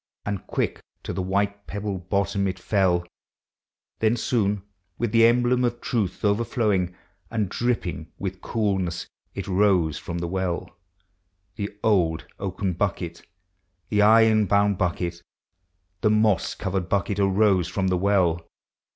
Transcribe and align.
And 0.25 0.47
quick 0.47 0.81
to 1.03 1.13
the 1.13 1.21
white 1.21 1.67
pebbled 1.67 2.09
bottom 2.09 2.47
it 2.47 2.57
fell; 2.57 3.05
Then 3.99 4.17
soon, 4.17 4.63
with 4.97 5.11
the 5.11 5.27
emblem 5.27 5.63
of 5.63 5.79
truth 5.79 6.25
overflowing, 6.25 6.95
And 7.29 7.49
dripping 7.49 8.11
with 8.17 8.41
coolness, 8.41 9.05
it 9.35 9.47
rose 9.47 9.99
from 9.99 10.17
the 10.17 10.27
well;— 10.27 10.75
The 11.55 11.77
old 11.83 12.25
oaken 12.39 12.73
bucket, 12.73 13.21
the 13.89 14.01
iron 14.01 14.47
bound 14.47 14.79
bucket, 14.79 15.21
The 16.01 16.09
moss 16.09 16.55
covered 16.55 16.89
bucket, 16.89 17.19
arose 17.19 17.67
from 17.67 17.89
the 17.89 17.95
well. 17.97 18.47